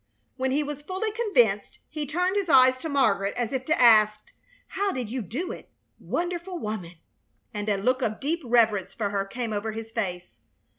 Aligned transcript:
When 0.35 0.49
he 0.49 0.63
was 0.63 0.81
fully 0.81 1.11
convinced 1.11 1.77
he 1.87 2.07
turned 2.07 2.35
his 2.35 2.49
eyes 2.49 2.79
to 2.79 2.89
Margaret, 2.89 3.35
as 3.37 3.53
if 3.53 3.65
to 3.65 3.79
ask: 3.79 4.33
"How 4.69 4.91
did 4.91 5.11
you 5.11 5.21
do 5.21 5.51
it? 5.51 5.69
Wonderful 5.99 6.57
woman!" 6.57 6.95
and 7.53 7.69
a 7.69 7.77
look 7.77 8.01
of 8.01 8.19
deep 8.19 8.41
reverence 8.43 8.95
for 8.95 9.11
her 9.11 9.25
came 9.25 9.53
over 9.53 9.73
his 9.73 9.91
face. 9.91 10.39